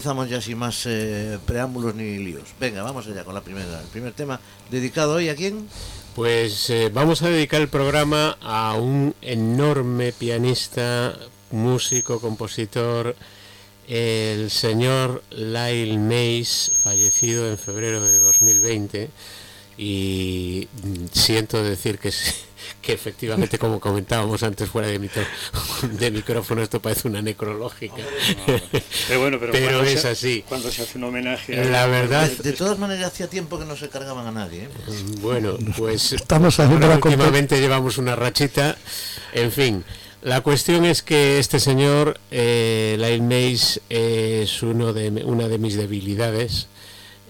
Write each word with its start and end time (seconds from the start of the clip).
comenzamos 0.00 0.30
ya 0.30 0.40
sin 0.40 0.56
más 0.56 0.86
eh, 0.86 1.38
preámbulos 1.44 1.94
ni 1.94 2.16
líos. 2.16 2.54
Venga, 2.58 2.82
vamos 2.82 3.06
allá 3.06 3.22
con 3.22 3.34
la 3.34 3.42
primera, 3.42 3.82
el 3.82 3.88
primer 3.88 4.14
tema 4.14 4.40
dedicado 4.70 5.16
hoy 5.16 5.28
a 5.28 5.36
quién? 5.36 5.68
Pues 6.14 6.70
eh, 6.70 6.90
vamos 6.90 7.20
a 7.20 7.28
dedicar 7.28 7.60
el 7.60 7.68
programa 7.68 8.38
a 8.40 8.76
un 8.76 9.14
enorme 9.20 10.12
pianista, 10.12 11.18
músico, 11.50 12.18
compositor, 12.18 13.14
el 13.88 14.50
señor 14.50 15.22
Lyle 15.32 15.98
Mays, 15.98 16.72
fallecido 16.82 17.50
en 17.50 17.58
febrero 17.58 18.00
de 18.00 18.20
2020. 18.20 19.10
Y 19.76 20.66
siento 21.12 21.62
decir 21.62 21.98
que, 21.98 22.10
sí, 22.10 22.32
que 22.82 22.92
efectivamente, 22.94 23.58
como 23.58 23.78
comentábamos 23.78 24.42
antes 24.42 24.68
fuera 24.68 24.88
de, 24.88 24.98
mito- 24.98 25.20
de 25.82 26.10
micrófono, 26.10 26.62
esto 26.62 26.80
parece 26.80 27.08
una 27.08 27.20
necrológica. 27.22 27.96
Pero 29.08 29.20
bueno, 29.20 29.38
pero, 29.38 29.52
Pero 29.52 29.66
cuando 29.78 29.90
es 29.90 30.00
se- 30.00 30.08
así. 30.08 30.44
Cuando 30.48 30.70
se 30.70 30.82
hace 30.82 30.96
un 30.98 31.04
homenaje 31.04 31.60
a 31.60 31.64
La 31.64 31.86
verdad, 31.86 32.28
De, 32.28 32.50
de 32.50 32.52
todas 32.56 32.78
maneras 32.78 33.08
hacía 33.12 33.28
tiempo 33.28 33.58
que 33.58 33.64
no 33.66 33.76
se 33.76 33.88
cargaban 33.88 34.26
a 34.26 34.32
nadie. 34.32 34.62
¿eh? 34.64 34.68
Bueno, 35.20 35.56
pues 35.76 36.12
Estamos 36.12 36.58
haciendo 36.58 36.86
la 36.88 36.94
últimamente 36.94 37.60
llevamos 37.60 37.98
una 37.98 38.16
rachita. 38.16 38.76
En 39.34 39.52
fin, 39.52 39.84
la 40.22 40.40
cuestión 40.40 40.84
es 40.86 41.02
que 41.02 41.38
este 41.38 41.60
señor, 41.60 42.18
eh, 42.30 42.96
Lyle 42.98 43.22
Mays, 43.22 43.80
es 43.90 44.62
uno 44.62 44.92
de, 44.92 45.10
una 45.24 45.48
de 45.48 45.58
mis 45.58 45.76
debilidades. 45.76 46.68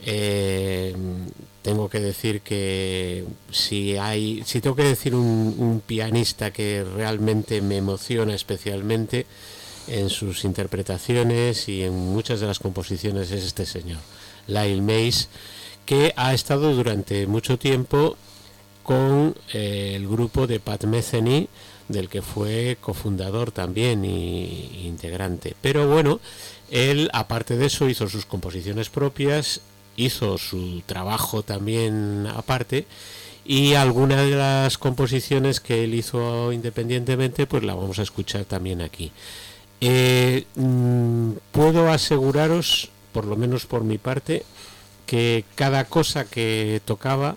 Eh, 0.06 0.94
tengo 1.62 1.88
que 1.88 2.00
decir 2.00 2.40
que 2.40 3.24
si 3.50 3.96
hay, 3.96 4.42
si 4.46 4.60
tengo 4.60 4.76
que 4.76 4.84
decir 4.84 5.14
un, 5.14 5.82
pianista 5.86 6.52
que 6.52 6.84
realmente 6.84 7.60
me 7.60 7.76
emociona 7.76 8.34
especialmente 8.34 9.26
en 9.88 10.08
sus 10.08 10.44
interpretaciones 10.44 11.68
y 11.68 11.82
en 11.82 11.94
muchas 11.94 12.40
de 12.40 12.46
las 12.46 12.58
composiciones 12.58 13.30
es 13.30 13.44
este 13.44 13.66
señor, 13.66 13.98
Lyle 14.46 14.82
Mays, 14.82 15.28
que 15.84 16.12
ha 16.16 16.32
estado 16.32 16.74
durante 16.74 17.26
mucho 17.26 17.58
tiempo 17.58 18.16
con 18.82 19.34
eh, 19.52 19.92
el 19.96 20.08
grupo 20.08 20.46
de 20.46 20.60
Pat 20.60 20.84
Metheny, 20.84 21.48
del 21.88 22.08
que 22.08 22.22
fue 22.22 22.78
cofundador 22.80 23.50
también 23.50 24.04
y 24.04 24.86
integrante. 24.86 25.56
Pero 25.60 25.88
bueno, 25.88 26.20
él 26.70 27.10
aparte 27.12 27.56
de 27.56 27.66
eso 27.66 27.88
hizo 27.88 28.08
sus 28.08 28.26
composiciones 28.26 28.88
propias, 28.90 29.60
hizo 30.00 30.38
su 30.38 30.82
trabajo 30.86 31.42
también 31.42 32.26
aparte 32.34 32.86
y 33.44 33.74
algunas 33.74 34.18
de 34.18 34.36
las 34.36 34.78
composiciones 34.78 35.60
que 35.60 35.84
él 35.84 35.94
hizo 35.94 36.52
independientemente 36.52 37.46
pues 37.46 37.62
la 37.62 37.74
vamos 37.74 37.98
a 37.98 38.02
escuchar 38.02 38.44
también 38.44 38.82
aquí. 38.82 39.12
Eh, 39.80 40.44
mm, 40.56 41.32
puedo 41.52 41.90
aseguraros, 41.90 42.90
por 43.12 43.24
lo 43.24 43.36
menos 43.36 43.66
por 43.66 43.82
mi 43.82 43.98
parte, 43.98 44.44
que 45.06 45.44
cada 45.54 45.84
cosa 45.86 46.26
que 46.26 46.80
tocaba 46.84 47.36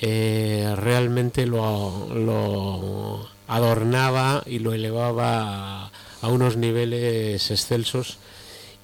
eh, 0.00 0.74
realmente 0.76 1.46
lo, 1.46 3.28
adornaba 3.46 4.42
y 4.46 4.60
lo 4.60 4.72
elevaba 4.72 5.90
a 6.20 6.28
unos 6.28 6.56
niveles 6.56 7.50
excelsos 7.50 8.18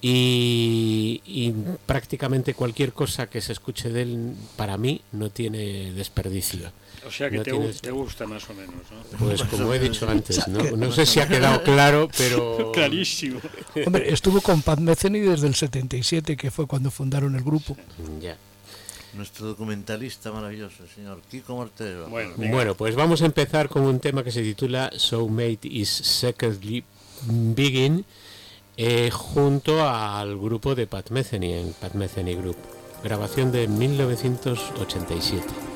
y, 0.01 1.21
y 1.25 1.53
prácticamente 1.85 2.53
cualquier 2.53 2.93
cosa 2.93 3.27
que 3.27 3.41
se 3.41 3.53
escuche 3.53 3.89
de 3.89 4.03
él 4.03 4.33
para 4.55 4.77
mí 4.77 5.01
no 5.11 5.29
tiene 5.29 5.93
desperdicio. 5.93 6.71
O 7.07 7.11
sea 7.11 7.29
que 7.29 7.37
No 7.37 7.43
te, 7.43 7.91
gusta 7.91 8.25
más 8.25 8.49
o 8.49 8.53
menos, 8.53 8.73
¿no? 8.91 9.17
Pues 9.19 9.43
como 9.43 9.73
he 9.73 9.79
dicho 9.79 10.09
antes, 10.09 10.47
no, 10.47 10.75
no 10.75 10.91
sé 10.91 11.05
si 11.05 11.19
ha 11.19 11.27
quedado 11.27 11.61
claro, 11.63 12.09
pero 12.17 12.71
Clarísimo. 12.73 13.39
Hombre, 13.85 14.11
estuvo 14.11 14.41
con 14.41 14.61
Pat 14.61 14.79
Metheny 14.79 15.19
desde 15.19 15.47
el 15.47 15.55
77, 15.55 16.35
que 16.35 16.51
fue 16.51 16.67
cuando 16.67 16.91
fundaron 16.91 17.35
el 17.35 17.43
grupo. 17.43 17.77
ya. 18.21 18.37
Nuestro 19.13 19.47
documentalista 19.47 20.29
maravilloso, 20.33 20.83
el 20.83 20.89
señor 20.89 21.21
Kiko 21.31 21.55
Mortero. 21.55 22.09
Bueno. 22.09 22.33
Bueno, 22.35 22.75
pues 22.75 22.95
vamos 22.95 23.21
a 23.21 23.25
empezar 23.25 23.69
con 23.69 23.83
un 23.83 24.01
tema 24.01 24.25
que 24.25 24.31
se 24.31 24.41
titula 24.41 24.91
So 24.97 25.29
Made 25.29 25.59
is 25.63 25.87
Secondly 25.89 26.83
Begin 27.27 28.03
eh, 28.77 29.09
junto 29.11 29.87
al 29.87 30.37
grupo 30.37 30.75
de 30.75 30.87
Pat 30.87 31.09
Metheny, 31.09 31.53
en 31.53 31.73
Pat 31.73 31.93
Metheny 31.93 32.35
Group. 32.35 32.57
Grabación 33.03 33.51
de 33.51 33.67
1987. 33.67 35.74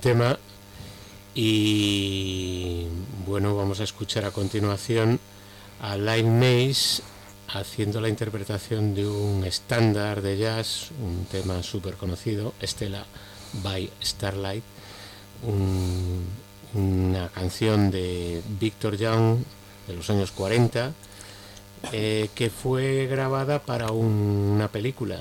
Tema. 0.00 0.38
Y 1.34 2.86
bueno, 3.26 3.56
vamos 3.56 3.80
a 3.80 3.84
escuchar 3.84 4.24
a 4.24 4.30
continuación 4.30 5.20
a 5.80 5.96
Lyle 5.96 6.28
Mays 6.28 7.02
haciendo 7.48 8.00
la 8.00 8.08
interpretación 8.08 8.94
de 8.94 9.06
un 9.06 9.44
estándar 9.44 10.20
de 10.20 10.36
jazz, 10.36 10.88
un 11.02 11.24
tema 11.30 11.62
súper 11.62 11.94
conocido, 11.94 12.52
Estela 12.60 13.06
by 13.62 13.88
Starlight, 14.02 14.64
un- 15.46 16.26
una 16.74 17.28
canción 17.30 17.90
de 17.90 18.42
Victor 18.60 18.96
Young 18.96 19.38
de 19.86 19.94
los 19.94 20.10
años 20.10 20.32
40 20.32 20.92
eh, 21.92 22.28
que 22.34 22.50
fue 22.50 23.06
grabada 23.06 23.60
para 23.60 23.90
un- 23.92 24.52
una 24.56 24.68
película 24.68 25.20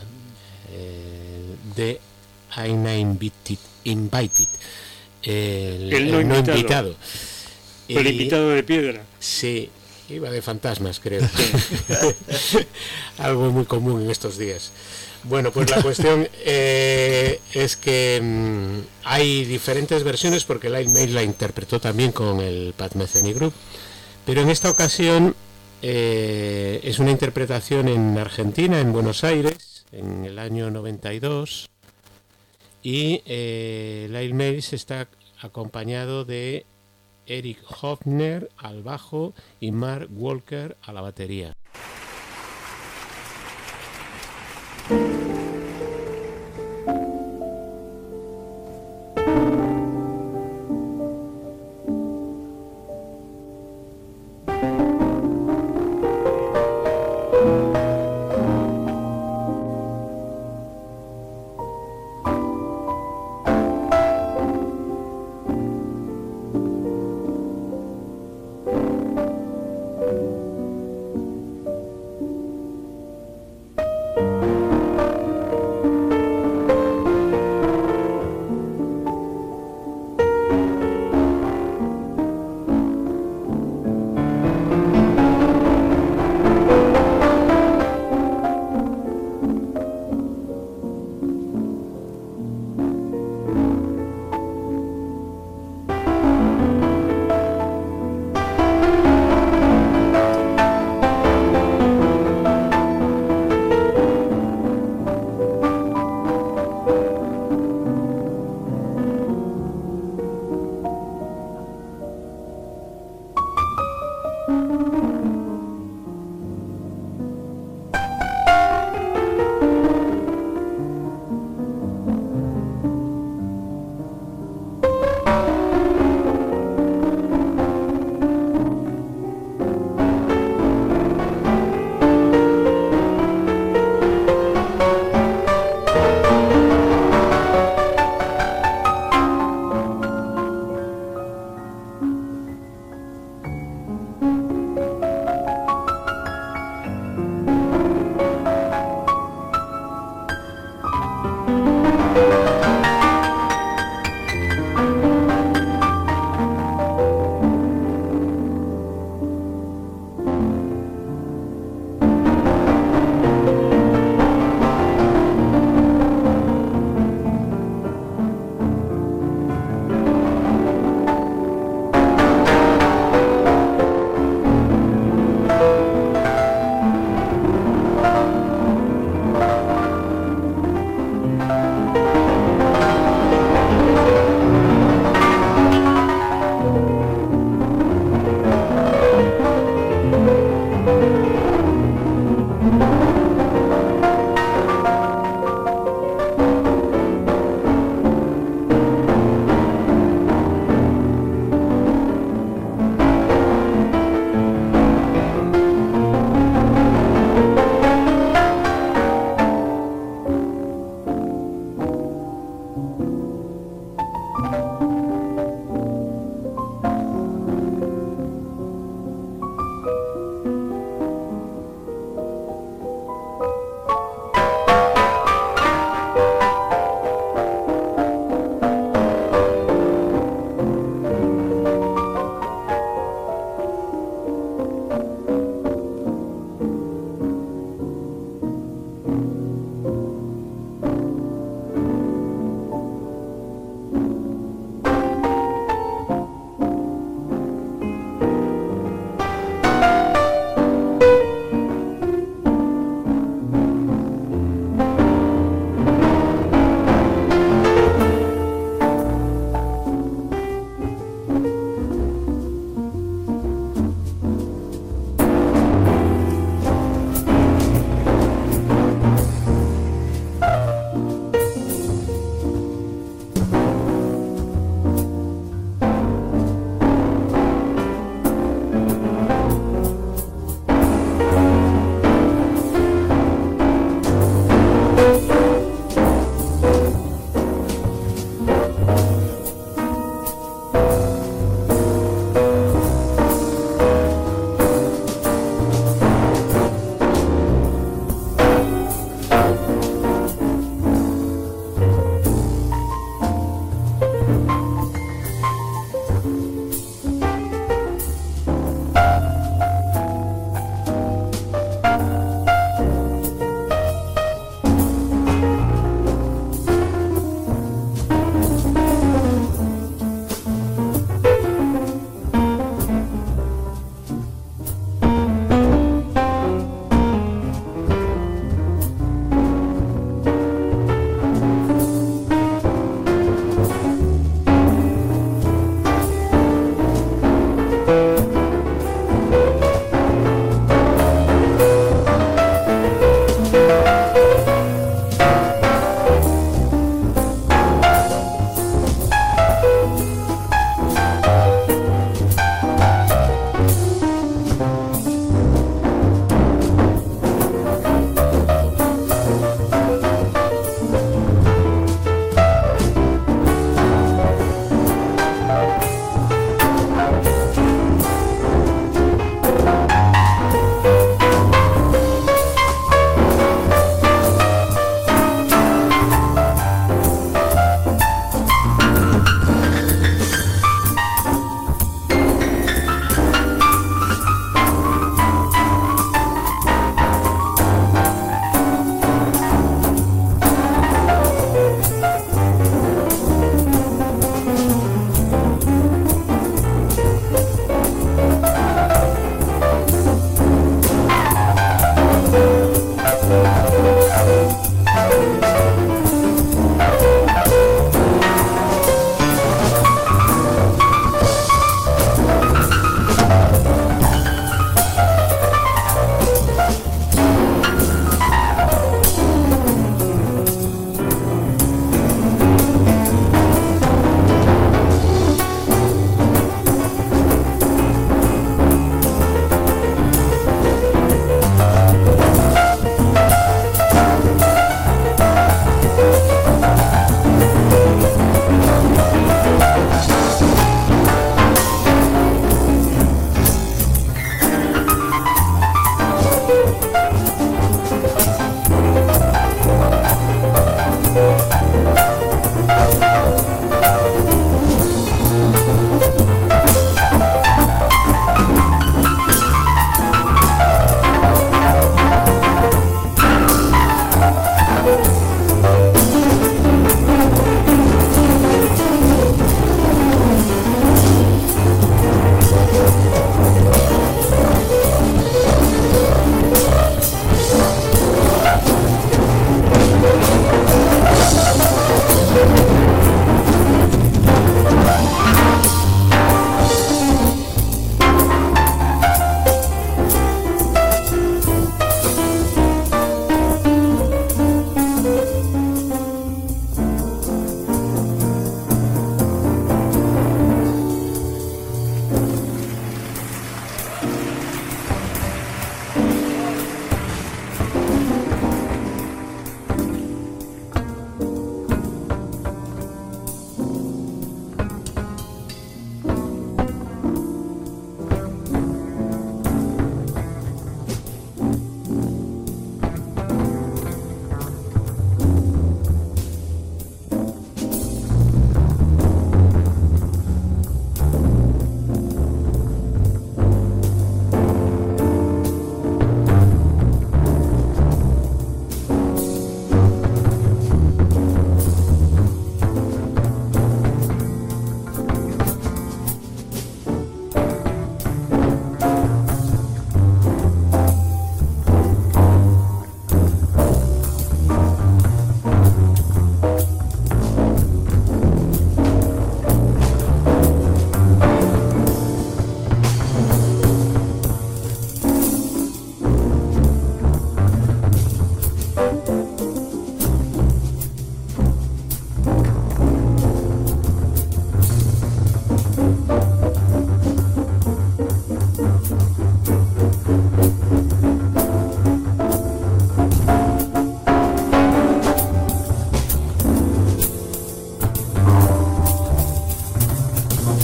eh, 0.72 1.56
de 1.76 2.02
Aina 2.51 2.96
Invited, 2.96 3.58
Invited 3.84 4.48
el, 5.27 5.94
El 5.94 6.12
no 6.12 6.20
el 6.20 6.27
no 6.27 6.38
invitado. 6.38 6.96
El 7.88 8.08
invitado 8.08 8.50
de 8.50 8.63
piedra. 8.63 9.04
Sí, 9.20 9.70
iba 10.10 10.30
de 10.30 10.42
fantasmas, 10.42 11.00
creo. 11.00 11.27
Algo 13.18 13.50
muy 13.51 13.66
común 13.66 14.04
en 14.04 14.12
estos 14.12 14.38
días. 14.38 14.72
Bueno, 15.24 15.51
pues 15.51 15.70
la 15.70 15.82
cuestión 15.82 16.27
eh, 16.46 17.42
es 17.54 17.75
que 17.75 18.22
mm, 18.22 18.80
hay 19.04 19.46
diferentes 19.46 20.04
versiones 20.04 20.46
porque 20.46 20.70
Lyle 20.70 20.92
Mail 20.92 21.13
la 21.13 21.24
interpretó 21.24 21.82
también 21.82 22.12
con 22.12 22.39
el 22.39 22.74
Pat 22.77 22.96
Metheny 22.96 23.34
Group, 23.34 23.54
pero 24.25 24.42
en 24.42 24.50
esta 24.50 24.70
ocasión 24.70 25.36
eh, 25.82 26.80
es 26.84 27.00
una 27.00 27.12
interpretación 27.12 27.89
en 27.89 28.18
Argentina, 28.18 28.80
en 28.80 28.94
Buenos 28.94 29.24
Aires, 29.25 29.86
en 29.92 30.24
el 30.24 30.39
año 30.39 30.72
92, 30.72 31.70
y 32.89 33.22
eh, 33.25 34.08
Lyle 34.10 34.58
está 34.60 35.10
acompañado 35.41 36.24
de 36.24 36.65
Eric 37.25 37.60
Hofner 37.82 38.50
al 38.56 38.82
bajo 38.82 39.34
y 39.60 39.74
Mark 39.74 40.08
Walker 40.10 40.77
a 40.82 40.94
la 40.94 41.01
batería. 41.01 41.53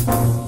Bueno, 0.05 0.42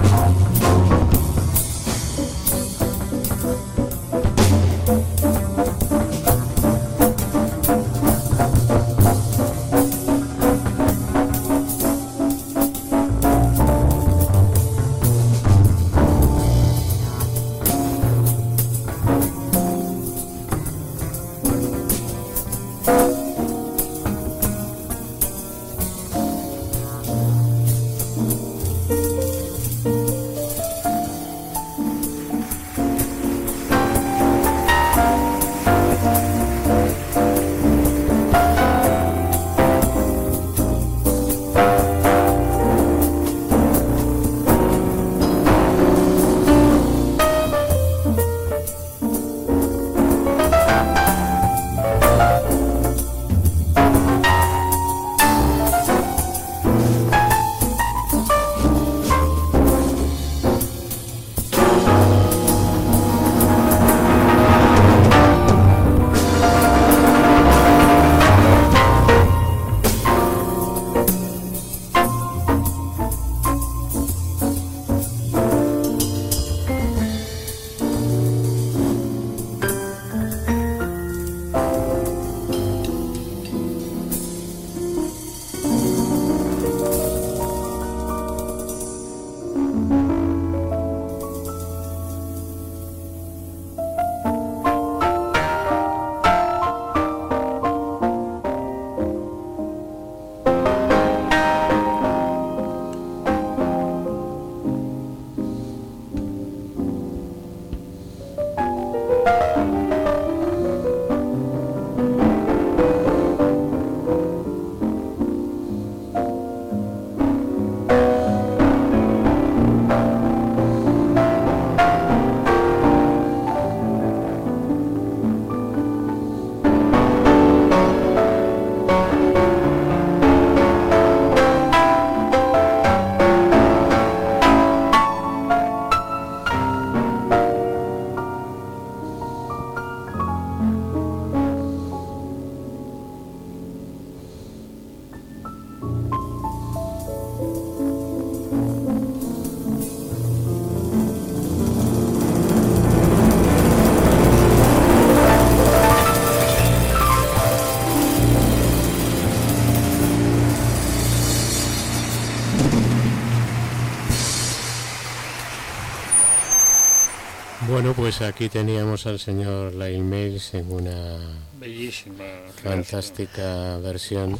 pues 167.95 168.21
aquí 168.21 168.49
teníamos 168.49 169.05
al 169.05 169.19
señor 169.19 169.73
Lyle 169.73 169.99
Mails 170.03 170.53
en 170.53 170.71
una 170.71 171.17
Bellísima. 171.59 172.23
fantástica 172.63 173.77
versión 173.77 174.37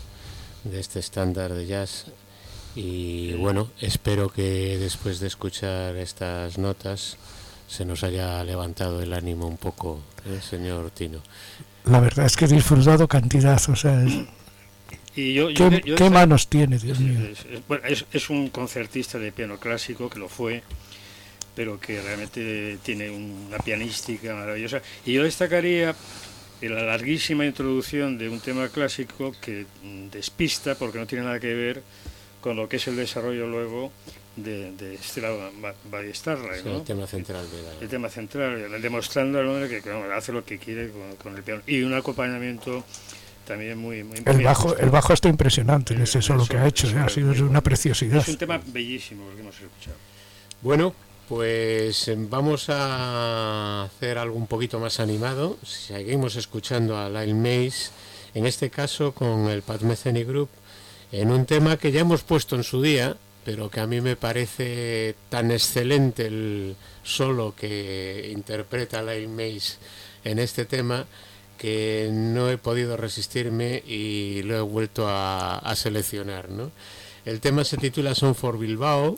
de 0.63 0.79
este 0.79 0.99
estándar 0.99 1.53
de 1.53 1.65
jazz. 1.65 2.05
Y 2.75 3.33
bueno, 3.33 3.69
espero 3.79 4.29
que 4.29 4.77
después 4.77 5.19
de 5.19 5.27
escuchar 5.27 5.95
estas 5.95 6.57
notas 6.57 7.17
se 7.67 7.85
nos 7.85 8.03
haya 8.03 8.43
levantado 8.43 9.01
el 9.01 9.13
ánimo 9.13 9.47
un 9.47 9.57
poco, 9.57 10.01
¿eh, 10.25 10.39
señor 10.41 10.91
Tino. 10.91 11.21
La 11.85 11.99
verdad 12.01 12.25
es 12.25 12.35
que 12.35 12.45
he 12.45 12.47
disfrutado 12.49 13.07
cantidad, 13.07 13.61
o 13.69 13.75
sea, 13.75 14.03
es- 14.03 14.25
Y 15.15 15.33
yo, 15.33 15.49
yo- 15.49 15.69
¿qué, 15.69 15.81
yo- 15.85 15.95
qué 15.95 16.09
manos 16.09 16.49
tiene, 16.49 16.77
Dios 16.77 16.99
Es, 16.99 17.03
mío? 17.05 17.19
es- 17.31 17.45
es- 17.45 17.67
bueno, 17.69 17.85
es- 17.87 18.05
es 18.11 18.29
un 18.29 18.49
concertista 18.49 19.17
de 19.17 19.31
piano 19.31 19.57
clásico, 19.57 20.09
que 20.09 20.19
lo 20.19 20.27
fue, 20.27 20.61
pero 21.55 21.79
que 21.79 22.01
realmente 22.01 22.77
tiene 22.83 23.09
una 23.09 23.57
pianística 23.59 24.35
maravillosa. 24.35 24.81
Y 25.05 25.13
yo 25.13 25.23
destacaría 25.23 25.95
la 26.61 26.83
larguísima 26.83 27.45
introducción 27.45 28.17
de 28.17 28.27
un 28.29 28.39
tema 28.39 28.67
clásico 28.69 29.33
que 29.39 29.65
mm, 29.83 30.07
despista, 30.09 30.75
porque 30.75 30.97
no 30.97 31.05
tiene 31.05 31.23
nada 31.25 31.39
que 31.39 31.53
ver 31.53 31.83
con 32.41 32.55
lo 32.55 32.67
que 32.67 32.77
es 32.77 32.87
el 32.87 32.95
desarrollo 32.95 33.47
luego 33.47 33.91
de, 34.35 34.71
de 34.73 34.97
Stella 34.97 35.29
Ba- 35.61 35.73
Ballestarra, 35.89 36.57
Es 36.57 36.65
¿no? 36.65 36.77
el 36.77 36.83
tema 36.83 37.07
central 37.07 37.45
de 37.49 37.61
la... 37.61 37.71
el 37.81 37.87
tema 37.87 38.09
central, 38.09 38.81
demostrando 38.81 39.39
al 39.39 39.47
hombre 39.47 39.69
que 39.69 39.79
bueno, 39.81 40.13
hace 40.13 40.31
lo 40.31 40.43
que 40.43 40.57
quiere 40.57 40.89
con, 40.89 41.15
con 41.17 41.35
el 41.35 41.43
piano. 41.43 41.61
Y 41.67 41.81
un 41.83 41.93
acompañamiento 41.93 42.83
también 43.47 43.77
muy, 43.77 44.03
muy 44.03 44.17
El 44.25 44.41
bajo, 44.43 44.75
el 44.77 44.89
bajo 44.89 45.13
está 45.13 45.29
impresionante 45.29 45.93
en 45.93 46.01
ese 46.01 46.21
solo 46.21 46.45
que 46.47 46.57
ha 46.57 46.67
hecho, 46.67 46.87
Eso, 46.87 46.97
¿eh? 46.97 47.01
ha 47.01 47.09
sido 47.09 47.31
una 47.47 47.61
preciosidad. 47.61 48.17
Es 48.17 48.27
un 48.29 48.37
tema 48.37 48.59
bellísimo 48.65 49.29
el 49.29 49.35
que 49.35 49.41
hemos 49.41 49.55
escuchado. 49.55 49.97
Bueno, 50.61 50.95
pues 51.27 52.07
eh, 52.07 52.15
vamos 52.17 52.69
a 52.69 53.83
hacer 53.83 54.17
algo 54.17 54.35
un 54.35 54.47
poquito 54.47 54.79
más 54.79 54.99
animado. 54.99 55.57
Seguimos 55.63 56.35
escuchando 56.35 56.97
a 56.97 57.09
Lyle 57.09 57.33
Mays, 57.33 57.91
en 58.33 58.45
este 58.45 58.69
caso 58.69 59.13
con 59.13 59.47
el 59.49 59.61
Pat 59.61 59.81
Group, 59.81 60.49
en 61.11 61.31
un 61.31 61.45
tema 61.45 61.77
que 61.77 61.91
ya 61.91 62.01
hemos 62.01 62.23
puesto 62.23 62.55
en 62.55 62.63
su 62.63 62.81
día, 62.81 63.17
pero 63.43 63.69
que 63.69 63.79
a 63.79 63.87
mí 63.87 64.01
me 64.01 64.15
parece 64.15 65.15
tan 65.29 65.51
excelente 65.51 66.27
el 66.27 66.75
solo 67.03 67.55
que 67.55 68.31
interpreta 68.31 69.01
Lyle 69.01 69.27
Mays 69.27 69.77
en 70.23 70.39
este 70.39 70.65
tema 70.65 71.05
que 71.57 72.09
no 72.11 72.49
he 72.49 72.57
podido 72.57 72.97
resistirme 72.97 73.81
y 73.87 74.43
lo 74.43 74.57
he 74.57 74.61
vuelto 74.61 75.05
a, 75.07 75.73
seleccionar. 75.75 76.49
El 77.25 77.39
tema 77.39 77.63
se 77.63 77.77
titula 77.77 78.13
Son 78.13 78.35
for 78.35 78.59
Bilbao 78.59 79.17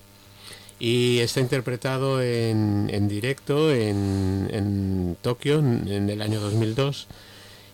y 0.80 1.20
está 1.20 1.40
interpretado 1.40 2.22
en, 2.22 2.90
en 2.92 3.08
directo 3.08 3.74
en, 3.74 4.48
en 4.52 5.18
Tokio 5.22 5.60
en, 5.60 6.10
el 6.10 6.22
año 6.22 6.40
2002 6.40 7.08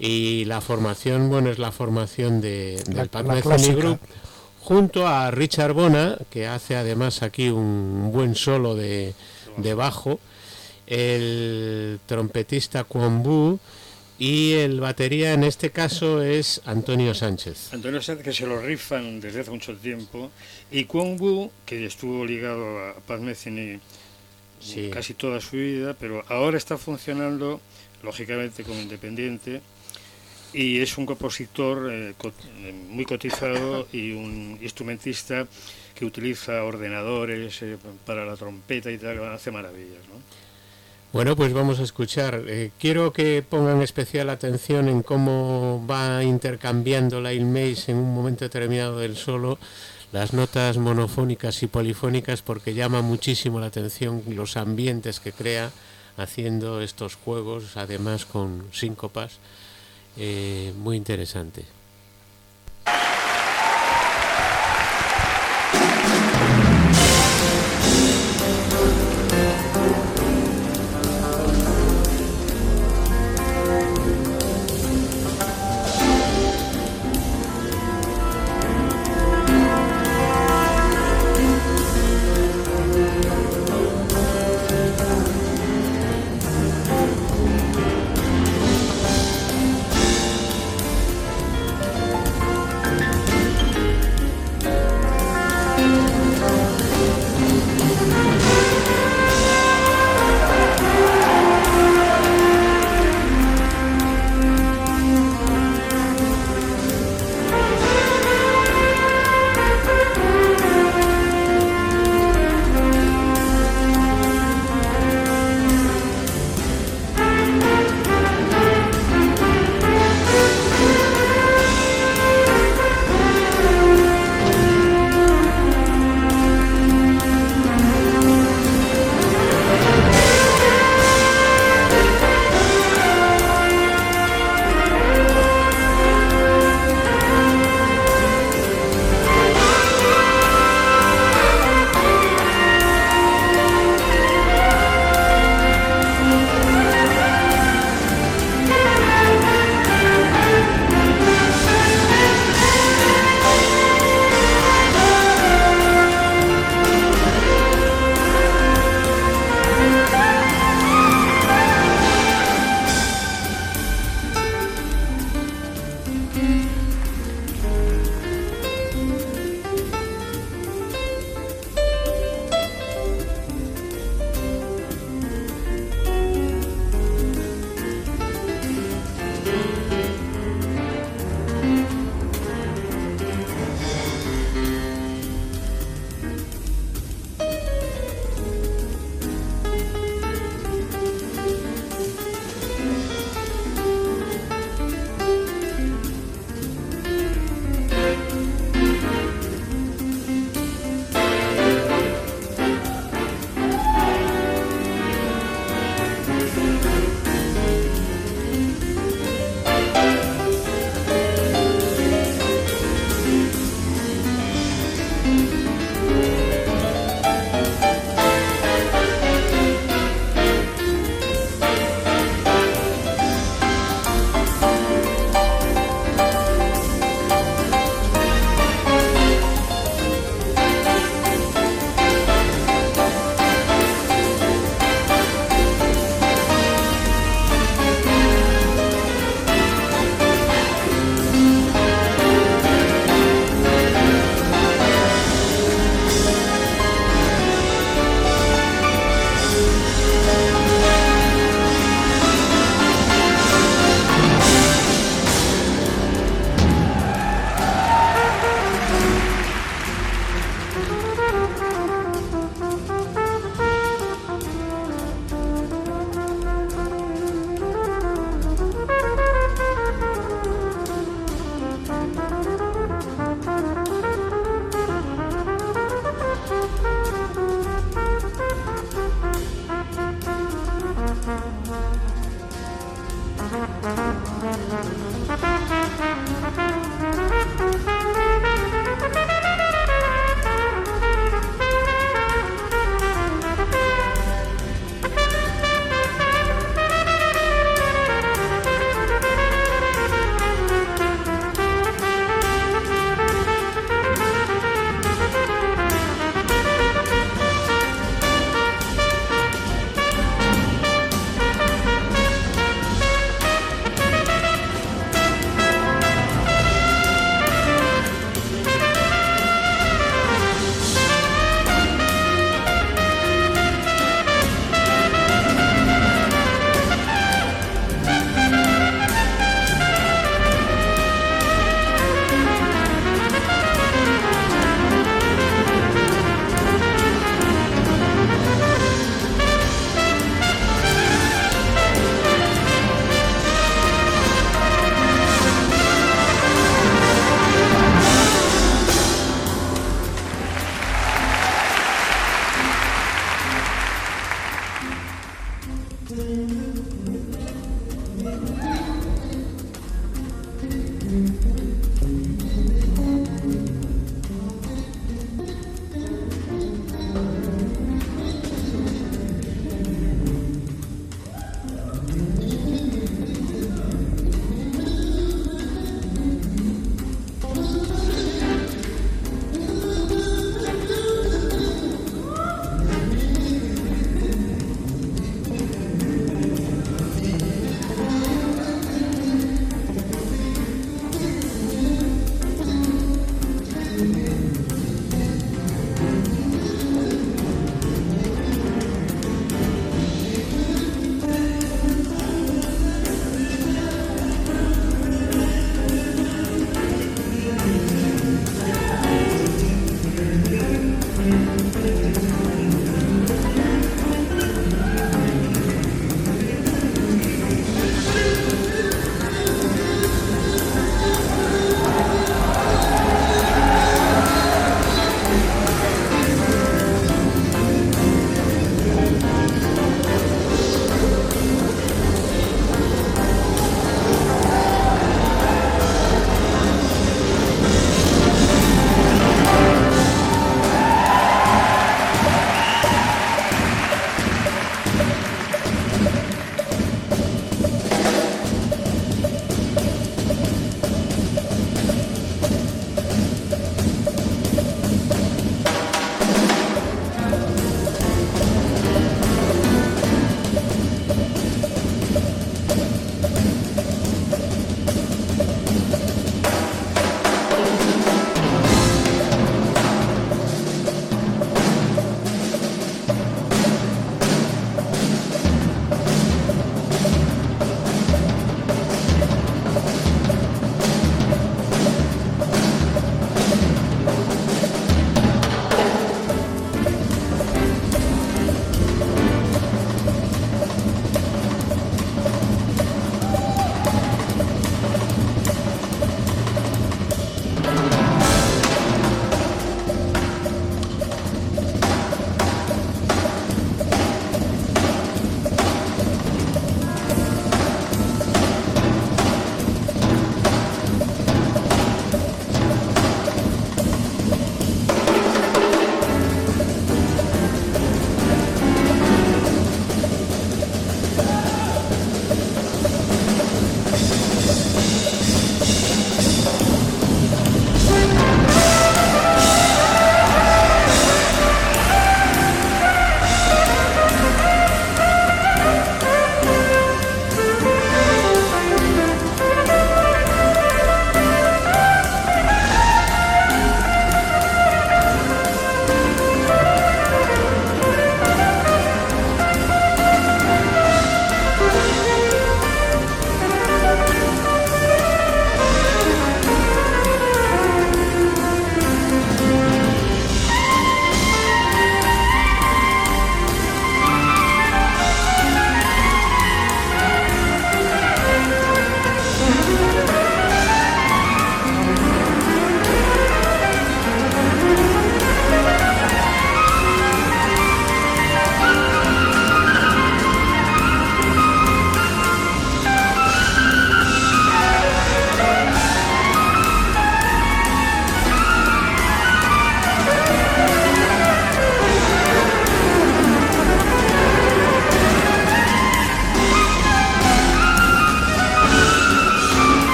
y 0.00 0.44
la 0.46 0.60
formación 0.60 1.28
bueno 1.28 1.50
es 1.50 1.58
la 1.58 1.70
formación 1.70 2.40
de, 2.40 2.82
del 2.88 3.08
clásica. 3.08 3.76
Group 3.76 4.00
junto 4.60 5.06
a 5.06 5.30
Richard 5.30 5.72
Bona 5.72 6.18
que 6.30 6.46
hace 6.46 6.76
además 6.76 7.22
aquí 7.22 7.50
un 7.50 8.10
buen 8.12 8.34
solo 8.34 8.74
de, 8.74 9.14
de 9.56 9.74
bajo 9.74 10.18
el 10.86 12.00
trompetista 12.06 12.84
Kwon 12.84 13.22
Bu 13.22 13.60
y 14.18 14.52
el 14.52 14.80
batería 14.80 15.32
en 15.32 15.44
este 15.44 15.70
caso 15.70 16.22
es 16.22 16.60
Antonio 16.64 17.14
Sánchez 17.14 17.72
Antonio 17.72 18.02
Sánchez, 18.02 18.24
que 18.24 18.32
se 18.32 18.46
lo 18.46 18.60
rifan 18.60 19.20
desde 19.20 19.40
hace 19.40 19.50
mucho 19.50 19.76
tiempo, 19.76 20.30
y 20.70 20.84
Kwon 20.84 21.16
Bu, 21.16 21.50
que 21.64 21.86
estuvo 21.86 22.24
ligado 22.24 22.78
a 22.88 22.94
Pat 22.94 23.20
Metheny 23.20 23.80
Sí. 24.60 24.90
casi 24.92 25.14
toda 25.14 25.40
su 25.40 25.56
vida, 25.56 25.94
pero 25.98 26.24
ahora 26.28 26.58
está 26.58 26.76
funcionando, 26.76 27.60
lógicamente, 28.02 28.64
como 28.64 28.80
independiente, 28.80 29.60
y 30.52 30.80
es 30.80 30.96
un 30.98 31.06
compositor 31.06 31.90
eh, 31.92 32.14
eh, 32.18 32.72
muy 32.88 33.04
cotizado 33.04 33.86
y 33.92 34.12
un 34.12 34.58
instrumentista 34.60 35.46
que 35.94 36.04
utiliza 36.04 36.64
ordenadores 36.64 37.62
eh, 37.62 37.76
para 38.06 38.24
la 38.24 38.36
trompeta 38.36 38.90
y 38.90 38.98
tal, 38.98 39.22
hace 39.32 39.50
maravillas, 39.50 40.06
¿no? 40.08 40.47
Bueno, 41.18 41.34
pues 41.34 41.52
vamos 41.52 41.80
a 41.80 41.82
escuchar. 41.82 42.44
Eh, 42.46 42.70
quiero 42.78 43.12
que 43.12 43.42
pongan 43.42 43.82
especial 43.82 44.30
atención 44.30 44.88
en 44.88 45.02
cómo 45.02 45.84
va 45.84 46.22
intercambiando 46.22 47.20
la 47.20 47.32
Ilmeis 47.32 47.88
en 47.88 47.96
un 47.96 48.14
momento 48.14 48.44
determinado 48.44 49.00
del 49.00 49.16
solo 49.16 49.58
las 50.12 50.32
notas 50.32 50.78
monofónicas 50.78 51.60
y 51.64 51.66
polifónicas 51.66 52.42
porque 52.42 52.72
llama 52.72 53.02
muchísimo 53.02 53.58
la 53.58 53.66
atención 53.66 54.22
los 54.28 54.56
ambientes 54.56 55.18
que 55.18 55.32
crea 55.32 55.72
haciendo 56.16 56.80
estos 56.82 57.16
juegos, 57.16 57.76
además 57.76 58.24
con 58.24 58.68
síncopas, 58.70 59.40
eh, 60.16 60.72
muy 60.76 60.96
interesante. 60.96 61.64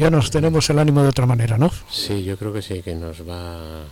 Ya 0.00 0.10
nos 0.10 0.30
tenemos 0.30 0.68
el 0.70 0.78
ánimo 0.78 1.02
de 1.02 1.08
otra 1.10 1.26
manera, 1.26 1.58
¿no? 1.58 1.70
Sí, 1.90 2.24
yo 2.24 2.36
creo 2.36 2.52
que 2.52 2.62
sí, 2.62 2.82
que 2.82 2.94
nos 2.94 3.20
va 3.28 3.84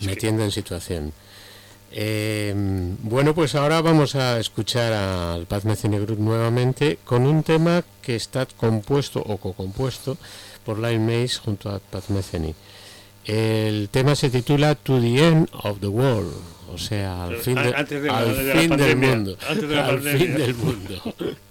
metiendo 0.00 0.44
en 0.44 0.50
situación. 0.50 1.12
Eh, 1.92 2.52
bueno, 3.02 3.34
pues 3.34 3.54
ahora 3.54 3.80
vamos 3.80 4.14
a 4.16 4.38
escuchar 4.38 4.92
al 4.92 5.46
Paz 5.46 5.64
Mecene 5.64 5.98
Group 6.00 6.18
nuevamente 6.20 6.98
con 7.04 7.26
un 7.26 7.42
tema 7.42 7.82
que 8.02 8.16
está 8.16 8.46
compuesto 8.46 9.20
o 9.20 9.36
co-compuesto 9.38 10.18
por 10.64 10.78
Lyle 10.78 10.98
Mays 10.98 11.38
junto 11.38 11.70
a 11.70 11.78
Paz 11.78 12.10
Mecene. 12.10 12.54
El 13.24 13.88
tema 13.90 14.14
se 14.14 14.30
titula 14.30 14.74
To 14.74 15.00
the 15.00 15.26
End 15.28 15.48
of 15.64 15.80
the 15.80 15.86
World, 15.88 16.32
o 16.72 16.78
sea, 16.78 17.24
al 17.24 17.36
fin, 17.38 17.54
de- 17.54 17.74
antes 17.74 18.02
de 18.02 18.08
la- 18.08 18.18
al 18.18 18.36
de 18.36 18.44
la 18.54 18.60
fin 18.60 18.70
del 18.70 18.78
pandemia, 18.78 19.08
mundo. 19.16 19.36
antes 19.48 19.68
de 19.68 19.74
la 19.74 19.86
al 19.86 19.94
pandemia. 19.96 20.26
fin 20.26 20.36
del 20.36 20.54
mundo. 20.54 21.02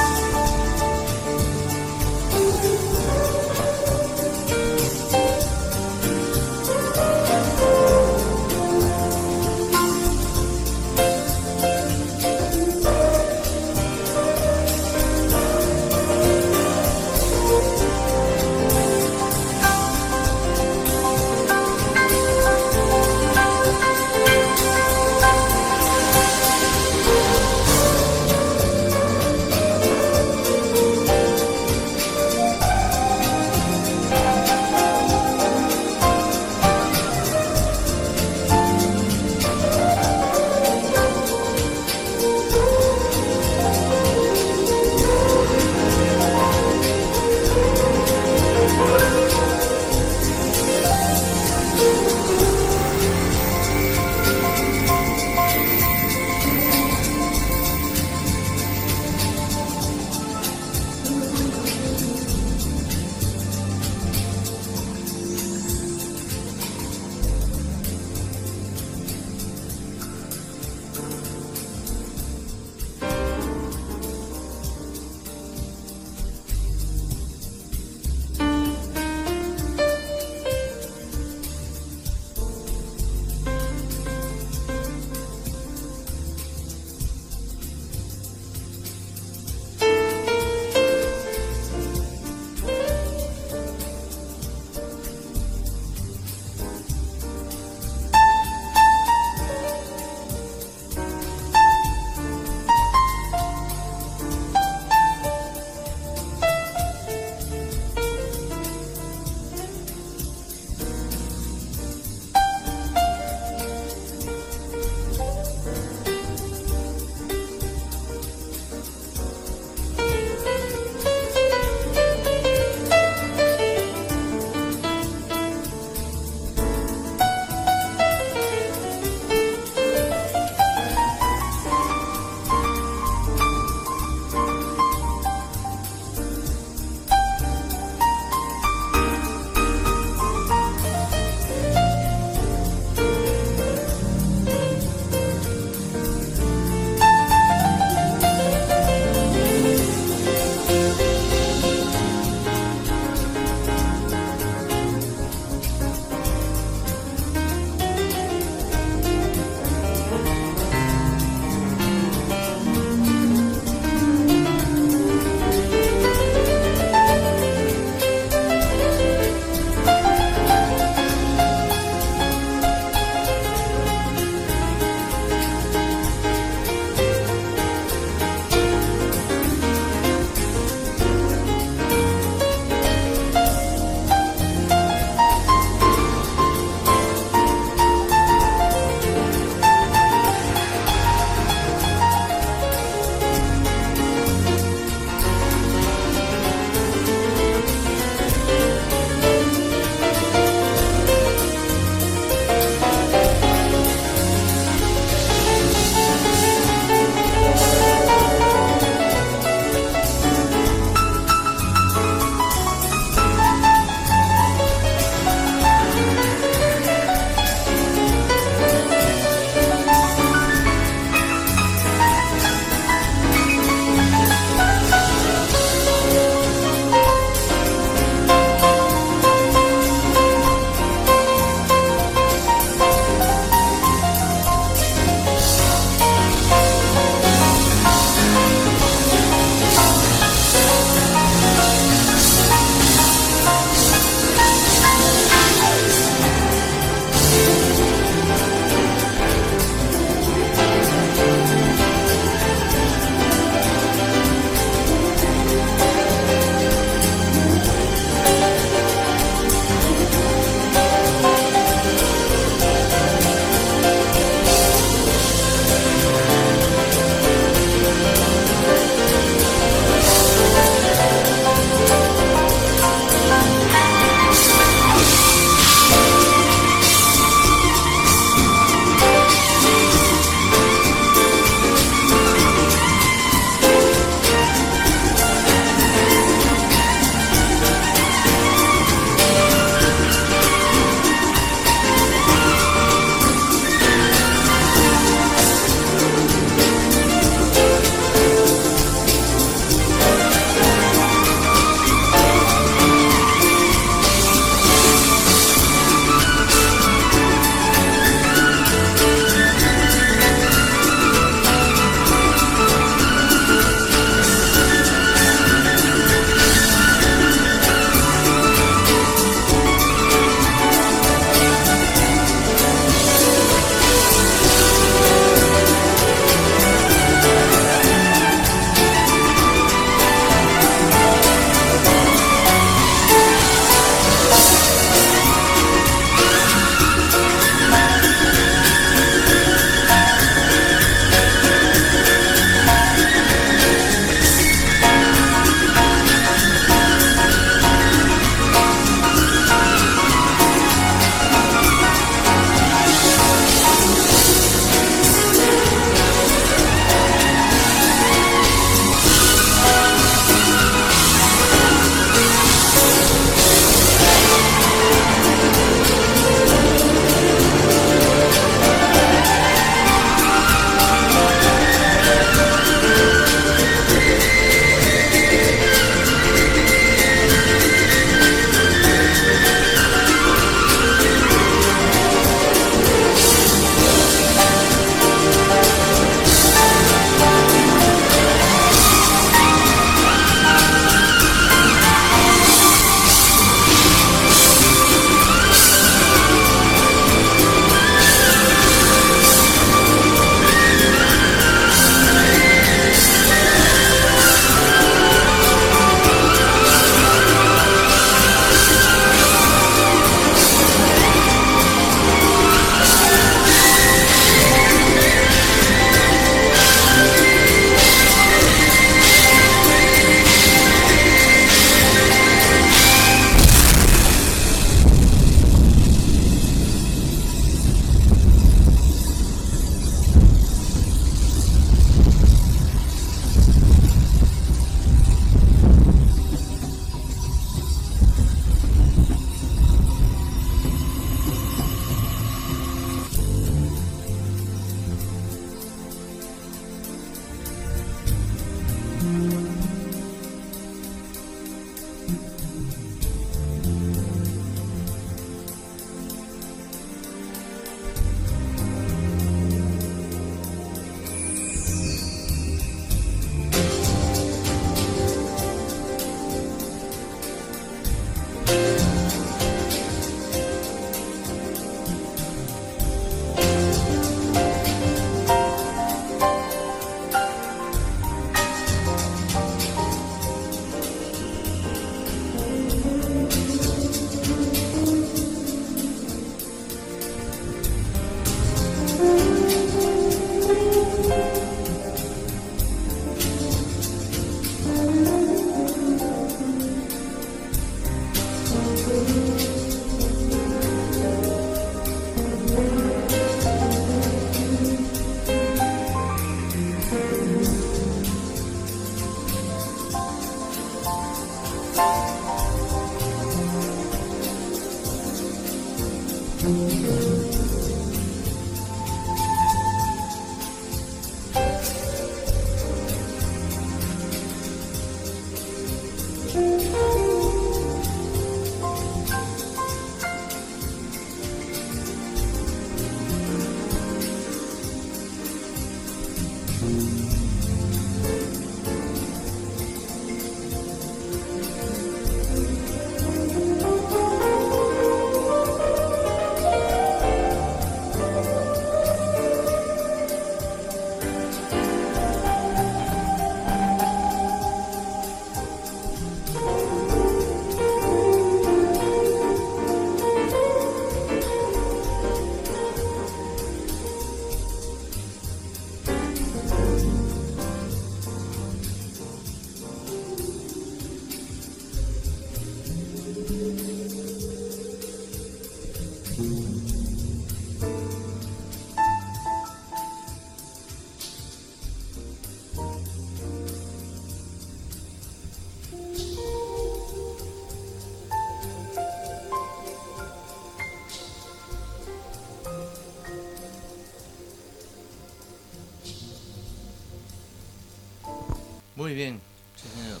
Muy 598.94 599.02
bien, 599.02 599.20
sí, 599.60 599.66
señor. 599.82 600.00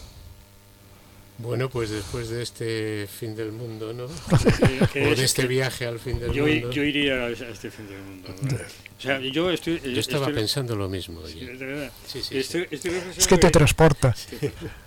Bueno, 1.38 1.68
pues 1.68 1.90
después 1.90 2.28
de 2.28 2.44
este 2.44 3.08
fin 3.08 3.34
del 3.34 3.50
mundo, 3.50 3.92
¿no? 3.92 4.04
O 5.10 5.14
de 5.16 5.24
este 5.24 5.48
viaje 5.48 5.84
al 5.84 5.98
fin 5.98 6.20
del 6.20 6.30
yo, 6.32 6.46
mundo. 6.46 6.70
yo 6.70 6.84
iría 6.84 7.14
a 7.24 7.28
este 7.30 7.72
fin 7.72 7.88
del 7.88 8.00
mundo. 8.02 8.28
¿no? 8.40 8.54
O 8.54 9.00
sea, 9.02 9.18
yo 9.18 9.50
estoy. 9.50 9.80
Yo 9.80 9.98
estaba 9.98 10.26
estoy- 10.26 10.34
pensando 10.36 10.76
lo 10.76 10.88
mismo. 10.88 11.26
Sí, 11.26 11.38
oye. 11.38 11.56
de 11.56 11.66
verdad. 11.66 11.92
Sí, 12.06 12.20
sí, 12.22 12.28
sí. 12.28 12.38
Estoy- 12.38 12.68
estoy 12.70 12.92
Es 13.16 13.26
que 13.26 13.36
te 13.36 13.50
transporta. 13.50 14.14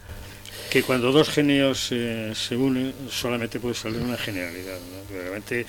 que 0.71 0.83
cuando 0.83 1.11
dos 1.11 1.27
genios 1.31 1.89
eh, 1.91 2.31
se 2.33 2.55
unen 2.55 2.93
solamente 3.11 3.59
puede 3.59 3.75
salir 3.75 3.99
una 3.99 4.15
genialidad. 4.17 4.77
¿no? 4.79 5.17
Realmente, 5.17 5.65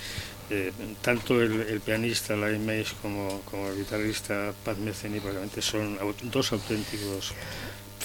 eh, 0.49 0.71
tanto 1.01 1.41
el, 1.41 1.59
el 1.59 1.81
pianista 1.81 2.37
Lai 2.37 2.57
Mays 2.57 2.93
como, 3.01 3.41
como 3.41 3.67
el 3.67 3.75
guitarrista 3.79 4.53
Pat 4.63 4.77
Metheny 4.77 5.19
realmente 5.19 5.61
son 5.61 5.99
dos 6.31 6.53
auténticos 6.53 7.33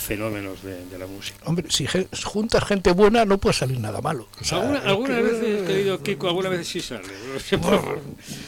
fenómenos 0.05 0.63
de, 0.63 0.85
de 0.87 0.99
la 0.99 1.07
música. 1.07 1.39
Hombre, 1.47 1.67
si 1.71 1.87
juntas 2.25 2.65
gente 2.65 2.93
buena 2.93 3.25
no 3.25 3.39
puede 3.39 3.55
salir 3.55 3.81
nada 3.81 4.01
malo. 4.01 4.29
O 4.41 4.45
sea, 4.45 4.59
alguna 4.85 5.17
que- 5.17 5.23
vez, 5.23 5.67
querido 5.67 6.03
Kiko, 6.03 6.29
alguna 6.29 6.49
vez 6.51 6.67
sí 6.69 6.81
sale. 6.81 7.09
por- 7.63 8.01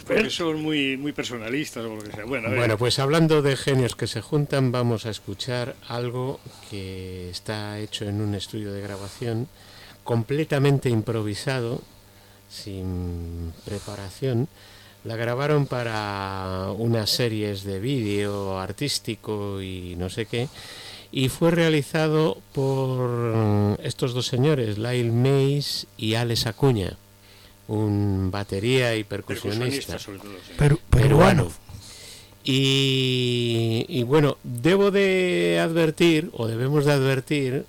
Porque 0.06 0.30
son 0.30 0.62
muy, 0.62 0.96
muy 0.96 1.12
personalistas 1.12 1.84
o 1.84 1.96
lo 1.96 2.02
que 2.02 2.12
sea. 2.12 2.24
Bueno, 2.24 2.48
Bueno, 2.54 2.76
pues 2.78 2.98
hablando 2.98 3.42
de 3.42 3.56
genios 3.56 3.96
que 3.96 4.06
se 4.06 4.20
juntan, 4.20 4.70
vamos 4.72 5.06
a 5.06 5.10
escuchar 5.10 5.74
algo 5.88 6.38
que 6.70 7.30
está 7.30 7.78
hecho 7.78 8.04
en 8.04 8.20
un 8.20 8.34
estudio 8.34 8.72
de 8.72 8.80
grabación 8.82 9.48
completamente 10.04 10.88
improvisado, 10.90 11.82
sin 12.48 13.52
preparación. 13.64 14.48
La 15.04 15.14
grabaron 15.16 15.66
para 15.66 16.70
unas 16.76 17.10
series 17.10 17.62
de 17.62 17.78
vídeo 17.78 18.58
artístico 18.58 19.62
y 19.62 19.94
no 19.96 20.10
sé 20.10 20.26
qué. 20.26 20.48
Y 21.12 21.28
fue 21.28 21.50
realizado 21.50 22.38
por 22.52 23.78
estos 23.82 24.12
dos 24.12 24.26
señores, 24.26 24.76
Lyle 24.78 25.10
Mays 25.12 25.86
y 25.96 26.14
Alex 26.14 26.46
Acuña, 26.46 26.96
un 27.68 28.30
batería 28.30 28.94
y 28.96 29.04
percusionista 29.04 29.94
percusionistas 29.98 30.02
sobre 30.02 30.18
todo. 30.18 30.32
sí. 30.46 30.52
Peru- 30.58 30.80
peruano. 30.90 31.50
Y, 32.48 33.84
y 33.88 34.02
bueno, 34.04 34.38
debo 34.44 34.90
de 34.90 35.58
advertir, 35.62 36.30
o 36.32 36.46
debemos 36.46 36.84
de 36.84 36.92
advertir 36.92 37.64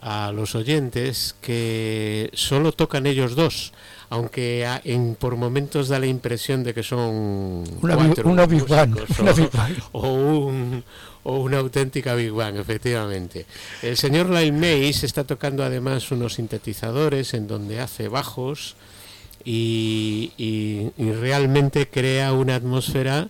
a 0.00 0.32
los 0.32 0.54
oyentes 0.54 1.34
que 1.40 2.30
solo 2.34 2.72
tocan 2.72 3.06
ellos 3.06 3.34
dos, 3.34 3.72
aunque 4.10 4.66
a- 4.66 4.80
en, 4.84 5.14
por 5.14 5.36
momentos 5.36 5.88
da 5.88 5.98
la 5.98 6.06
impresión 6.06 6.62
de 6.62 6.74
que 6.74 6.82
son 6.82 7.64
Una, 7.80 7.96
cuatro 7.96 8.28
una 8.28 8.46
músicos, 8.46 9.18
Una 9.18 9.32
o, 9.92 10.08
un- 10.10 10.84
o 11.28 11.40
una 11.40 11.58
auténtica 11.58 12.14
Big 12.14 12.32
Bang, 12.32 12.56
efectivamente. 12.56 13.44
El 13.82 13.98
señor 13.98 14.30
Lyle 14.30 14.52
Mays 14.52 15.04
está 15.04 15.24
tocando 15.24 15.62
además 15.62 16.10
unos 16.10 16.34
sintetizadores 16.34 17.34
en 17.34 17.46
donde 17.46 17.80
hace 17.80 18.08
bajos 18.08 18.76
y, 19.44 20.32
y- 20.38 20.90
y 20.96 21.12
realmente 21.12 21.86
crea 21.88 22.32
una 22.32 22.54
atmósfera 22.56 23.28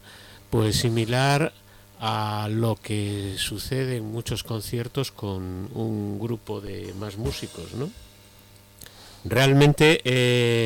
pues 0.48 0.76
similar 0.76 1.52
a 2.00 2.46
lo 2.48 2.76
que 2.76 3.34
sucede 3.36 3.96
en 3.96 4.04
muchos 4.04 4.44
conciertos 4.44 5.10
con 5.10 5.68
un 5.74 6.20
grupo 6.20 6.60
de 6.60 6.94
más 7.00 7.16
músicos, 7.18 7.74
¿no? 7.74 7.90
Realmente 9.24 10.00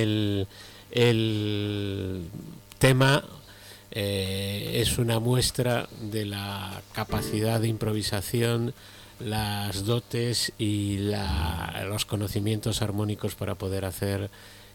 el, 0.03 0.47
el 0.91 2.24
tema 2.78 3.24
eh, 3.93 4.80
es 4.82 4.99
una 4.99 5.18
muestra 5.20 5.88
de 6.01 6.24
la 6.24 6.80
capacidad 6.93 7.61
de 7.61 7.68
improvisación, 7.68 8.74
las 9.20 9.84
dotes 9.84 10.53
y 10.59 10.97
la- 10.99 11.84
los 11.88 12.05
conocimientos 12.07 12.82
armónicos 12.82 13.34
para 13.34 13.55
poder 13.55 13.84
hacer 13.84 14.30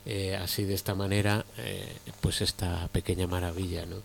eh, 0.06 0.38
así 0.42 0.64
de 0.64 0.74
esta 0.74 0.96
manera 0.96 1.46
eh, 1.58 1.84
pues 2.22 2.40
esta 2.42 2.88
pequeña 2.94 3.28
maravilla, 3.28 3.86
¿no? 3.86 3.98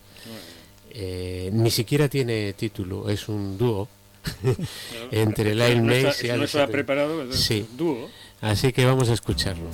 Eh, 0.91 1.49
ni 1.53 1.71
siquiera 1.71 2.09
tiene 2.09 2.53
título, 2.55 3.09
es 3.09 3.29
un 3.29 3.57
dúo. 3.57 3.89
entre 5.11 5.55
No 5.55 5.65
Lyle 5.67 5.83
Mays 5.83 6.23
y 6.25 6.29
No 6.29 6.35
Alex 6.35 6.47
estaba 6.51 6.65
Acuña. 6.65 6.73
preparado, 6.73 7.23
entonces, 7.23 7.45
Sí. 7.45 7.67
dúo. 7.77 8.09
Así 8.41 8.73
que 8.73 8.85
vamos 8.85 9.09
a 9.11 9.15
escucharlo. 9.15 9.69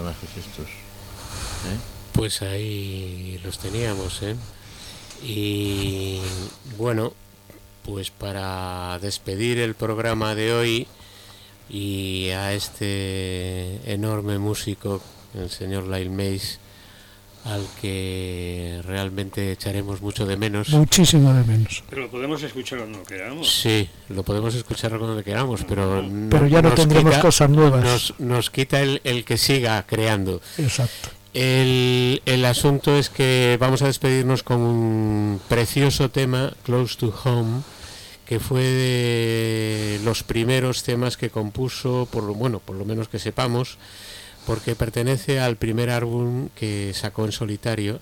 Estos. 0.00 0.66
¿eh? 0.66 1.78
Pues 2.12 2.42
ahí 2.42 3.40
los 3.44 3.58
teníamos, 3.58 4.22
¿eh? 4.22 4.36
Y 5.22 6.20
bueno, 6.76 7.12
pues 7.84 8.10
para 8.10 8.98
despedir 9.00 9.58
el 9.58 9.74
programa 9.74 10.34
de 10.34 10.52
hoy 10.52 10.86
y 11.68 12.30
a 12.30 12.52
este 12.52 13.80
enorme 13.90 14.38
músico, 14.38 15.00
el 15.34 15.50
señor 15.50 15.86
Lyle 15.86 16.10
Mays, 16.10 16.58
al 17.44 17.66
que 17.80 18.80
realmente 18.84 19.52
echaremos 19.52 20.00
mucho 20.00 20.24
de 20.26 20.36
menos. 20.36 20.70
Muchísimo 20.70 21.32
de 21.34 21.44
menos. 21.44 21.82
Pero 21.90 22.02
lo 22.02 22.10
podemos 22.10 22.42
escuchar 22.42 22.78
cuando 22.78 23.02
queramos. 23.04 23.52
Sí, 23.60 23.88
lo 24.08 24.22
podemos 24.22 24.54
escuchar 24.54 24.98
cuando 24.98 25.22
queramos, 25.22 25.62
pero, 25.68 26.02
no- 26.02 26.30
Pero 26.30 26.46
ya 26.46 26.62
no 26.62 26.70
nos 26.70 26.78
tendremos 26.78 27.12
quita- 27.12 27.22
cosas 27.22 27.50
nuevas. 27.50 27.84
Nos, 27.84 28.14
nos 28.18 28.50
quita 28.50 28.80
el, 28.80 29.00
el 29.04 29.24
que 29.24 29.36
siga 29.36 29.84
creando. 29.86 30.40
Exacto. 30.58 31.10
El, 31.34 32.22
el 32.26 32.44
asunto 32.44 32.96
es 32.96 33.10
que 33.10 33.56
vamos 33.60 33.82
a 33.82 33.86
despedirnos 33.88 34.42
con 34.42 34.60
un 34.60 35.40
precioso 35.48 36.08
tema, 36.10 36.52
Close 36.62 36.96
to 36.96 37.12
Home, 37.24 37.60
que 38.24 38.40
fue 38.40 38.62
de 38.62 40.00
los 40.04 40.22
primeros 40.22 40.82
temas 40.84 41.16
que 41.16 41.28
compuso, 41.30 42.08
por 42.10 42.22
lo, 42.22 42.34
bueno, 42.34 42.60
por 42.60 42.76
lo 42.76 42.84
menos 42.84 43.08
que 43.08 43.18
sepamos, 43.18 43.76
porque 44.46 44.74
pertenece 44.76 45.40
al 45.40 45.56
primer 45.56 45.90
álbum 45.90 46.48
que 46.54 46.92
sacó 46.94 47.24
en 47.24 47.32
solitario, 47.32 48.00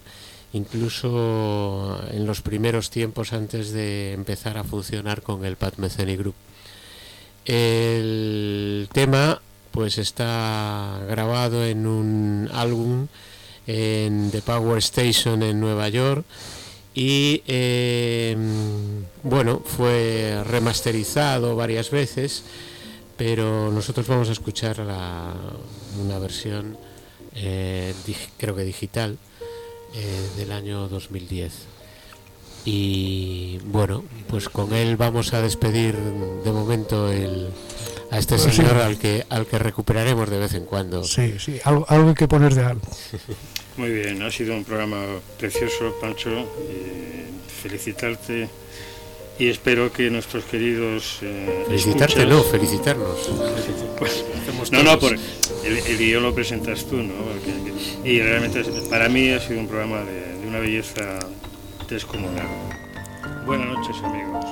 incluso 0.53 2.01
en 2.11 2.26
los 2.26 2.40
primeros 2.43 2.90
tiempos 2.90 3.32
antes 3.32 3.72
de 3.72 4.12
empezar 4.12 4.59
a 4.59 4.64
funcionar 4.64 5.22
con 5.22 5.45
el 5.45 5.57
Pat 5.57 5.76
Metheny 5.78 6.16
Group. 6.16 6.34
El 7.45 8.88
tema 8.93 9.40
pues 9.70 9.99
está 9.99 11.01
grabado 11.09 11.64
en 11.64 11.86
un 11.86 12.49
álbum 12.53 13.07
en 13.66 14.30
The 14.30 14.43
Power 14.43 14.78
Station 14.78 15.43
en 15.43 15.59
Nueva 15.61 15.88
York 15.88 16.24
y 16.95 17.43
eh, 17.47 18.36
bueno 19.22 19.62
fue 19.64 20.43
remasterizado 20.47 21.57
varias 21.57 21.90
veces 21.90 22.43
pero 23.16 23.70
nosotros 23.72 24.07
vamos 24.07 24.28
a 24.28 24.32
escuchar 24.32 24.78
la- 24.80 25.32
una 26.01 26.18
versión 26.18 26.76
eh, 27.34 27.95
dig- 28.07 28.30
creo 28.38 28.55
que 28.55 28.62
digital 28.64 29.18
eh, 29.95 30.28
del 30.36 30.53
año 30.53 30.88
2010 30.88 31.53
y 32.64 33.59
bueno 33.64 34.05
pues 34.28 34.49
con 34.49 34.72
él 34.72 34.97
vamos 34.97 35.32
a 35.34 35.43
despedir 35.43 35.97
de 35.97 36.53
momento 36.53 37.11
el, 37.11 37.49
a 38.11 38.18
este 38.18 38.36
Pues 38.36 38.43
sí. 38.55 38.57
señor 38.62 38.76
al 38.76 38.99
que 38.99 39.24
al 39.28 39.47
que 39.47 39.59
recuperaremos 39.59 40.30
de 40.30 40.38
vez 40.38 40.55
en 40.55 40.64
cuando 40.66 41.03
Sí, 41.05 41.34
sí, 41.38 41.59
algo, 41.64 41.84
algo 41.88 42.11
hay 42.11 42.14
que 42.14 42.28
poner 42.28 42.55
de 42.55 42.62
algo. 42.64 42.82
Muy 43.78 43.90
bien, 43.90 44.20
ha 44.22 44.30
sido 44.30 44.55
un 44.55 44.64
programa 44.64 45.03
precioso, 45.38 45.95
Pancho. 46.01 46.28
y 46.30 47.62
felicitarte 47.62 48.49
y 49.39 49.49
espero 49.49 49.93
que 49.93 50.11
nuestros 50.11 50.45
queridos. 50.45 51.18
eh, 51.22 51.64
felicitarte 51.68 52.20
escuchas- 52.22 52.28
no 52.28 52.43
felicitarnos 52.45 53.30
Pues, 53.99 54.24
no, 54.72 54.83
no, 54.83 54.99
por 54.99 55.12
el, 55.12 55.76
el 55.78 55.99
guion 55.99 56.22
lo 56.22 56.35
presentas 56.35 56.85
tú, 56.85 56.97
¿no? 56.97 57.14
Porque- 57.14 58.09
y 58.11 58.20
realmente 58.20 58.62
para 58.91 59.09
mí 59.09 59.30
ha 59.30 59.41
sido 59.41 59.61
un 59.61 59.68
programa 59.68 60.01
de, 60.03 60.39
de 60.39 60.47
una 60.49 60.59
belleza 60.59 61.18
descomunal. 61.89 62.47
Buenas 63.47 63.68
noches, 63.68 63.97
amigos. 64.03 64.45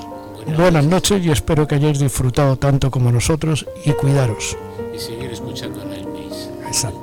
Buenas 0.57 0.85
noches 0.85 1.24
y 1.24 1.31
espero 1.31 1.66
que 1.66 1.76
hayáis 1.76 1.99
disfrutado 2.01 2.57
tanto 2.57 2.91
como 2.91 3.12
nosotros 3.12 3.66
y 3.85 3.93
cuidaros. 3.93 4.57
y 4.95 4.99
seguir 4.99 5.31
escuchando 5.31 5.81
a. 5.83 6.49
Exacto. 6.66 6.99